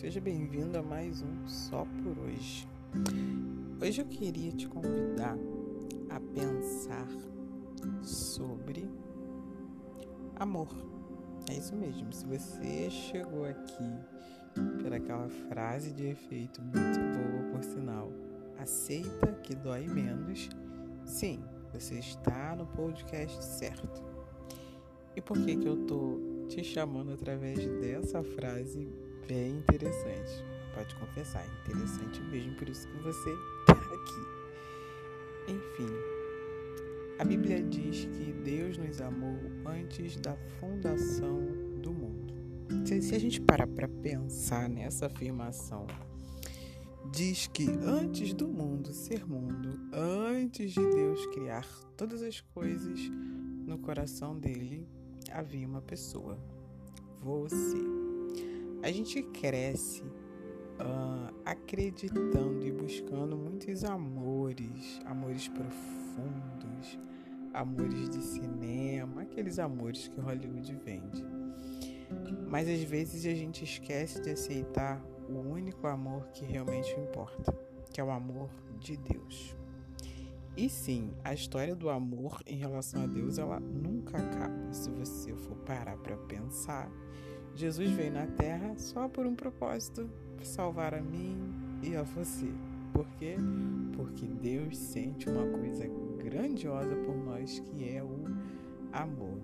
seja 0.00 0.18
bem-vindo 0.18 0.78
a 0.78 0.82
mais 0.82 1.20
um 1.20 1.46
Só 1.46 1.84
por 2.02 2.18
Hoje. 2.20 2.66
Hoje 3.82 4.00
eu 4.00 4.06
queria 4.06 4.50
te 4.50 4.66
convidar 4.66 5.36
a 6.08 6.18
pensar 6.18 7.06
sobre 8.00 8.88
amor. 10.36 10.74
É 11.50 11.52
isso 11.52 11.76
mesmo, 11.76 12.10
se 12.14 12.24
você 12.24 12.88
chegou 12.88 13.44
aqui 13.44 13.92
por 14.82 14.90
aquela 14.90 15.28
frase 15.28 15.92
de 15.92 16.06
efeito 16.06 16.62
muito 16.62 16.98
boa, 16.98 17.52
por 17.52 17.62
sinal, 17.62 18.10
aceita 18.58 19.26
que 19.42 19.54
dói 19.54 19.86
menos, 19.86 20.48
sim, 21.04 21.44
você 21.74 21.98
está 21.98 22.56
no 22.56 22.64
podcast 22.68 23.44
certo. 23.44 24.02
E 25.14 25.20
por 25.20 25.36
que 25.44 25.56
que 25.56 25.68
eu 25.68 25.84
tô 25.84 26.46
te 26.48 26.64
chamando 26.64 27.12
através 27.12 27.58
dessa 27.82 28.22
frase 28.22 28.88
bem 29.26 29.58
interessante. 29.58 30.44
Pode 30.74 30.94
confessar, 30.96 31.44
interessante 31.62 32.20
mesmo, 32.22 32.54
por 32.54 32.68
isso 32.68 32.86
que 32.88 32.96
você 32.98 33.30
está 33.30 33.72
aqui. 33.94 34.40
Enfim, 35.48 35.88
a 37.18 37.24
Bíblia 37.24 37.62
diz 37.62 38.06
que 38.06 38.32
Deus 38.32 38.78
nos 38.78 39.00
amou 39.00 39.38
antes 39.66 40.16
da 40.16 40.34
fundação 40.58 41.38
do 41.82 41.92
mundo. 41.92 42.32
Se, 42.86 43.14
a 43.14 43.18
gente 43.18 43.40
parar 43.40 43.66
para 43.66 43.88
pensar 43.88 44.70
nessa 44.70 45.06
afirmação, 45.06 45.86
diz 47.12 47.46
que 47.46 47.68
antes 47.68 48.32
do 48.32 48.48
mundo 48.48 48.92
ser 48.92 49.26
mundo, 49.26 49.78
antes 49.92 50.72
de 50.72 50.80
Deus 50.80 51.26
criar 51.26 51.66
todas 51.96 52.22
as 52.22 52.40
coisas, 52.40 52.98
no 53.66 53.78
coração 53.78 54.38
dele 54.38 54.88
havia 55.30 55.66
uma 55.66 55.82
pessoa, 55.82 56.38
você. 57.20 57.99
A 58.82 58.90
gente 58.90 59.22
cresce 59.22 60.02
uh, 60.02 61.34
acreditando 61.44 62.66
e 62.66 62.72
buscando 62.72 63.36
muitos 63.36 63.84
amores, 63.84 65.00
amores 65.04 65.48
profundos, 65.48 66.98
amores 67.52 68.08
de 68.08 68.22
cinema, 68.22 69.22
aqueles 69.22 69.58
amores 69.58 70.08
que 70.08 70.18
Hollywood 70.20 70.74
vende. 70.84 71.24
Mas 72.48 72.68
às 72.68 72.82
vezes 72.82 73.26
a 73.26 73.34
gente 73.34 73.64
esquece 73.64 74.20
de 74.20 74.30
aceitar 74.30 75.00
o 75.28 75.38
único 75.38 75.86
amor 75.86 76.26
que 76.28 76.44
realmente 76.44 76.98
importa, 76.98 77.56
que 77.92 78.00
é 78.00 78.04
o 78.04 78.10
amor 78.10 78.48
de 78.78 78.96
Deus. 78.96 79.54
E 80.56 80.68
sim, 80.68 81.12
a 81.22 81.32
história 81.32 81.76
do 81.76 81.88
amor 81.88 82.42
em 82.46 82.56
relação 82.56 83.04
a 83.04 83.06
Deus, 83.06 83.38
ela 83.38 83.60
nunca 83.60 84.18
acaba. 84.18 84.72
Se 84.72 84.90
você 84.90 85.34
for 85.34 85.56
parar 85.58 85.96
para 85.98 86.16
pensar, 86.16 86.90
Jesus 87.60 87.90
veio 87.90 88.10
na 88.10 88.26
Terra 88.26 88.74
só 88.78 89.06
por 89.06 89.26
um 89.26 89.34
propósito: 89.34 90.08
salvar 90.42 90.94
a 90.94 91.02
mim 91.02 91.52
e 91.82 91.94
a 91.94 92.02
você. 92.02 92.50
Por 92.90 93.06
quê? 93.18 93.36
Porque 93.94 94.26
Deus 94.26 94.78
sente 94.78 95.28
uma 95.28 95.46
coisa 95.58 95.86
grandiosa 96.16 96.96
por 96.96 97.14
nós 97.14 97.60
que 97.60 97.94
é 97.94 98.02
o 98.02 98.24
amor. 98.90 99.38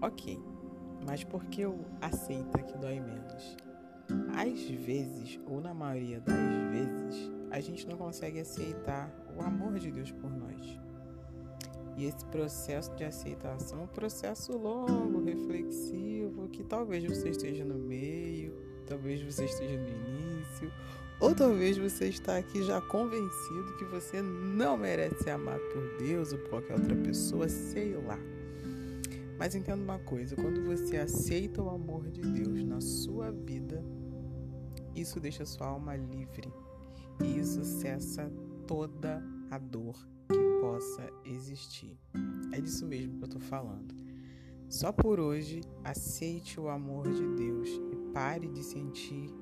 Ok, 0.00 0.38
mas 1.04 1.24
por 1.24 1.44
que 1.46 1.62
eu 1.62 1.84
aceita 2.00 2.62
que 2.62 2.78
dói 2.78 3.00
menos? 3.00 3.56
Às 4.36 4.70
vezes, 4.70 5.40
ou 5.48 5.60
na 5.60 5.74
maioria 5.74 6.20
das 6.20 6.36
vezes, 6.70 7.32
a 7.50 7.58
gente 7.58 7.84
não 7.88 7.96
consegue 7.96 8.38
aceitar 8.38 9.12
o 9.36 9.42
amor 9.42 9.76
de 9.80 9.90
Deus 9.90 10.12
por 10.12 10.30
nós. 10.30 10.78
E 12.00 12.06
esse 12.06 12.24
processo 12.24 12.90
de 12.96 13.04
aceitação 13.04 13.80
é 13.80 13.82
um 13.82 13.86
processo 13.86 14.56
longo, 14.56 15.22
reflexivo, 15.22 16.48
que 16.48 16.64
talvez 16.64 17.04
você 17.04 17.28
esteja 17.28 17.62
no 17.62 17.74
meio, 17.74 18.54
talvez 18.86 19.22
você 19.22 19.44
esteja 19.44 19.78
no 19.78 19.86
início, 19.86 20.72
ou 21.20 21.34
talvez 21.34 21.76
você 21.76 22.08
está 22.08 22.38
aqui 22.38 22.62
já 22.62 22.80
convencido 22.80 23.76
que 23.78 23.84
você 23.84 24.22
não 24.22 24.78
merece 24.78 25.24
ser 25.24 25.32
amado 25.32 25.60
por 25.74 25.98
Deus 25.98 26.32
ou 26.32 26.38
por 26.38 26.48
qualquer 26.48 26.72
outra 26.72 26.96
pessoa, 26.96 27.50
sei 27.50 27.92
lá. 27.92 28.18
Mas 29.38 29.54
entenda 29.54 29.82
uma 29.82 29.98
coisa, 29.98 30.34
quando 30.36 30.64
você 30.64 30.96
aceita 30.96 31.62
o 31.62 31.68
amor 31.68 32.08
de 32.08 32.22
Deus 32.22 32.64
na 32.64 32.80
sua 32.80 33.30
vida, 33.30 33.84
isso 34.96 35.20
deixa 35.20 35.44
sua 35.44 35.66
alma 35.66 35.96
livre. 35.96 36.50
E 37.22 37.40
isso 37.40 37.62
cessa 37.62 38.32
toda 38.66 39.22
a 39.50 39.58
dor 39.58 39.96
possa 40.60 41.10
existir. 41.24 41.98
É 42.52 42.60
disso 42.60 42.86
mesmo 42.86 43.16
que 43.16 43.24
eu 43.24 43.26
estou 43.26 43.40
falando. 43.40 43.94
Só 44.68 44.92
por 44.92 45.18
hoje, 45.18 45.62
aceite 45.82 46.60
o 46.60 46.68
amor 46.68 47.10
de 47.10 47.26
Deus 47.34 47.68
e 47.90 47.96
pare 48.12 48.46
de 48.46 48.62
sentir 48.62 49.34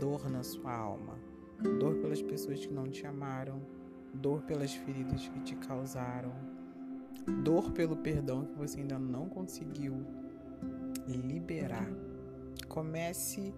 dor 0.00 0.28
na 0.28 0.42
sua 0.42 0.74
alma. 0.74 1.18
Dor 1.78 1.96
pelas 1.96 2.20
pessoas 2.20 2.64
que 2.64 2.72
não 2.72 2.88
te 2.88 3.06
amaram, 3.06 3.60
dor 4.12 4.42
pelas 4.42 4.74
feridas 4.74 5.28
que 5.28 5.40
te 5.40 5.56
causaram, 5.56 6.32
dor 7.44 7.70
pelo 7.72 7.96
perdão 7.96 8.44
que 8.44 8.54
você 8.54 8.80
ainda 8.80 8.98
não 8.98 9.28
conseguiu 9.28 9.94
liberar. 11.06 11.88
Comece 12.68 13.54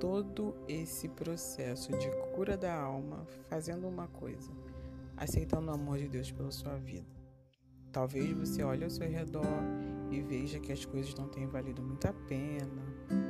todo 0.00 0.54
esse 0.66 1.08
processo 1.08 1.96
de 1.96 2.10
cura 2.34 2.56
da 2.56 2.74
alma 2.74 3.24
fazendo 3.48 3.86
uma 3.86 4.08
coisa 4.08 4.50
aceitando 5.16 5.70
o 5.70 5.74
amor 5.74 5.98
de 5.98 6.08
Deus 6.08 6.30
pela 6.30 6.50
sua 6.50 6.76
vida. 6.76 7.06
Talvez 7.92 8.32
você 8.32 8.62
olhe 8.62 8.84
ao 8.84 8.90
seu 8.90 9.08
redor 9.08 9.62
e 10.10 10.20
veja 10.20 10.58
que 10.58 10.72
as 10.72 10.84
coisas 10.84 11.14
não 11.14 11.28
têm 11.28 11.46
valido 11.46 11.82
muito 11.82 12.06
a 12.06 12.12
pena, 12.12 12.82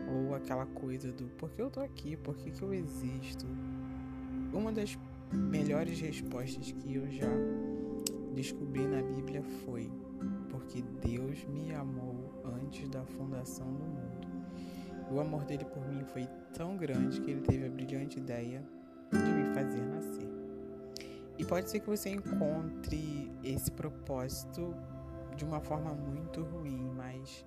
ou 0.09 0.34
aquela 0.34 0.66
coisa 0.66 1.12
do 1.12 1.25
por 1.31 1.50
que 1.50 1.62
eu 1.62 1.71
tô 1.71 1.81
aqui, 1.81 2.16
por 2.16 2.37
que, 2.37 2.50
que 2.50 2.62
eu 2.62 2.72
existo. 2.72 3.47
Uma 4.53 4.71
das 4.71 4.98
melhores 5.32 5.98
respostas 6.00 6.72
que 6.72 6.94
eu 6.94 7.10
já 7.10 7.31
descobri 8.34 8.87
na 8.87 9.03
Bíblia 9.03 9.42
foi: 9.65 9.91
porque 10.50 10.82
Deus 11.00 11.44
me 11.47 11.75
amou 11.75 12.42
antes 12.44 12.88
da 12.88 13.04
fundação 13.04 13.66
do 13.72 13.84
mundo. 13.84 14.32
O 15.10 15.21
amor 15.21 15.44
dele 15.44 15.65
por 15.65 15.87
mim 15.88 16.04
foi 16.04 16.26
tão 16.54 16.76
grande 16.76 17.21
que 17.21 17.31
ele 17.31 17.41
teve 17.41 17.66
a 17.66 17.71
brilhante 17.71 18.19
ideia 18.19 18.62
de 19.10 19.32
me 19.32 19.54
fazer 19.54 19.82
nascer. 19.87 20.22
Pode 21.52 21.68
ser 21.68 21.80
que 21.80 21.90
você 21.90 22.08
encontre 22.08 23.30
esse 23.44 23.70
propósito 23.72 24.74
de 25.36 25.44
uma 25.44 25.60
forma 25.60 25.92
muito 25.92 26.40
ruim, 26.44 26.90
mas 26.96 27.44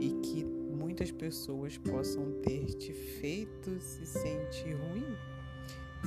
e 0.00 0.08
que 0.22 0.42
muitas 0.42 1.10
pessoas 1.10 1.76
possam 1.76 2.40
ter 2.40 2.64
te 2.72 2.94
feito 2.94 3.78
se 3.82 4.06
sentir 4.06 4.72
ruim, 4.72 5.04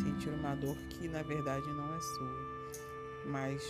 sentir 0.03 0.29
uma 0.29 0.55
dor 0.55 0.75
que 0.89 1.07
na 1.07 1.21
verdade 1.21 1.67
não 1.67 1.95
é 1.95 2.01
sua. 2.01 3.27
Mas 3.27 3.61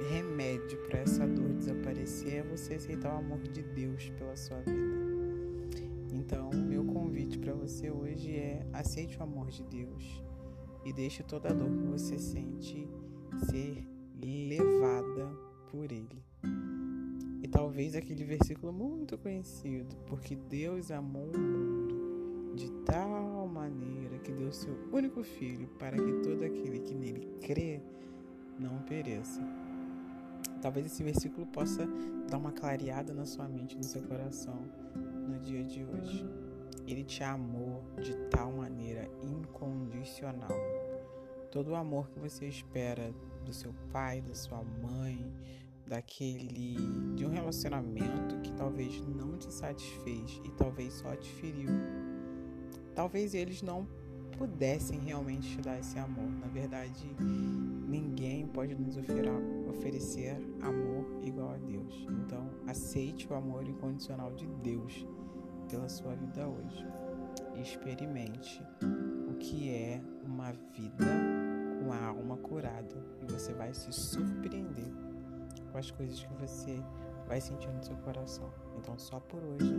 o 0.00 0.04
remédio 0.08 0.78
para 0.88 1.00
essa 1.00 1.26
dor 1.26 1.52
desaparecer 1.52 2.36
é 2.36 2.42
você 2.44 2.76
aceitar 2.76 3.14
o 3.14 3.18
amor 3.18 3.42
de 3.42 3.62
Deus 3.62 4.08
pela 4.18 4.34
sua 4.36 4.56
vida. 4.60 5.76
Então, 6.14 6.48
meu 6.48 6.82
convite 6.82 7.38
para 7.38 7.52
você 7.52 7.90
hoje 7.90 8.34
é 8.34 8.66
aceite 8.72 9.18
o 9.18 9.22
amor 9.22 9.50
de 9.50 9.62
Deus 9.64 10.24
e 10.86 10.92
deixe 10.92 11.24
toda 11.24 11.48
a 11.48 11.52
dor 11.52 11.68
que 11.68 11.82
você 11.82 12.16
sente 12.16 12.88
ser 13.50 13.84
levada 14.22 15.26
por 15.68 15.90
Ele. 15.90 16.22
E 17.42 17.48
talvez 17.48 17.96
aquele 17.96 18.22
versículo 18.22 18.72
muito 18.72 19.18
conhecido, 19.18 19.96
porque 20.06 20.36
Deus 20.36 20.92
amou 20.92 21.28
o 21.34 21.38
mundo 21.38 22.54
de 22.54 22.70
tal 22.84 23.48
maneira 23.48 24.16
que 24.20 24.30
deu 24.30 24.52
seu 24.52 24.72
único 24.92 25.24
filho 25.24 25.66
para 25.76 25.96
que 25.96 26.12
todo 26.22 26.44
aquele 26.44 26.78
que 26.78 26.94
nele 26.94 27.36
crê 27.42 27.82
não 28.56 28.78
pereça. 28.82 29.42
Talvez 30.62 30.86
esse 30.86 31.02
versículo 31.02 31.46
possa 31.48 31.84
dar 32.30 32.38
uma 32.38 32.52
clareada 32.52 33.12
na 33.12 33.26
sua 33.26 33.48
mente, 33.48 33.76
no 33.76 33.84
seu 33.84 34.02
coração, 34.02 34.62
no 34.94 35.40
dia 35.40 35.64
de 35.64 35.84
hoje. 35.84 36.24
Ele 36.86 37.02
te 37.02 37.24
amou 37.24 37.82
de 38.00 38.14
tal 38.30 38.52
maneira 38.52 39.08
incondicional. 39.20 40.75
Todo 41.56 41.70
o 41.70 41.74
amor 41.74 42.10
que 42.10 42.18
você 42.18 42.46
espera 42.46 43.14
do 43.42 43.50
seu 43.50 43.72
pai, 43.90 44.20
da 44.20 44.34
sua 44.34 44.62
mãe, 44.62 45.26
daquele 45.86 46.76
de 47.14 47.24
um 47.24 47.30
relacionamento 47.30 48.38
que 48.42 48.52
talvez 48.52 49.00
não 49.06 49.38
te 49.38 49.50
satisfez 49.50 50.38
e 50.44 50.50
talvez 50.50 50.92
só 50.92 51.16
te 51.16 51.32
feriu. 51.32 51.70
Talvez 52.94 53.32
eles 53.32 53.62
não 53.62 53.88
pudessem 54.36 55.00
realmente 55.00 55.56
te 55.56 55.62
dar 55.62 55.78
esse 55.78 55.98
amor. 55.98 56.28
Na 56.28 56.46
verdade, 56.48 57.16
ninguém 57.18 58.46
pode 58.48 58.74
nos 58.74 58.98
oferecer 59.66 60.36
amor 60.60 61.06
igual 61.22 61.52
a 61.52 61.56
Deus. 61.56 62.06
Então, 62.22 62.50
aceite 62.66 63.26
o 63.32 63.34
amor 63.34 63.66
incondicional 63.66 64.30
de 64.34 64.46
Deus 64.62 65.06
pela 65.70 65.88
sua 65.88 66.14
vida 66.16 66.46
hoje. 66.46 66.86
Experimente 67.58 68.62
o 69.30 69.38
que 69.38 69.70
é 69.70 70.02
uma 70.22 70.52
vida 70.52 71.45
a 71.92 72.06
alma 72.06 72.36
curada 72.36 72.96
e 73.22 73.32
você 73.32 73.52
vai 73.54 73.72
se 73.72 73.92
surpreender 73.92 74.92
com 75.70 75.78
as 75.78 75.90
coisas 75.90 76.20
que 76.20 76.32
você 76.34 76.82
vai 77.26 77.40
sentir 77.40 77.68
no 77.68 77.82
seu 77.82 77.96
coração. 77.96 78.52
Então, 78.78 78.98
só 78.98 79.20
por 79.20 79.42
hoje, 79.42 79.74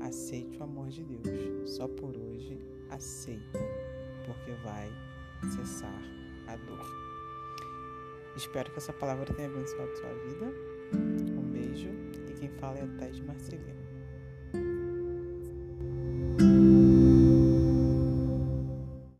aceite 0.00 0.58
o 0.58 0.64
amor 0.64 0.88
de 0.88 1.04
Deus. 1.04 1.70
Só 1.72 1.86
por 1.88 2.16
hoje, 2.16 2.58
aceita, 2.90 3.58
porque 4.26 4.52
vai 4.62 4.90
cessar 5.56 6.02
a 6.48 6.56
dor. 6.56 6.86
Espero 8.36 8.70
que 8.70 8.78
essa 8.78 8.92
palavra 8.92 9.32
tenha 9.34 9.48
abençoado 9.48 9.96
sua 9.96 10.14
vida. 10.14 10.46
Um 11.38 11.50
beijo 11.50 11.90
e 12.28 12.32
quem 12.34 12.48
fala 12.48 12.78
é 12.78 12.82
a 12.82 12.98
Thais 12.98 13.20
Marcelino. 13.20 13.80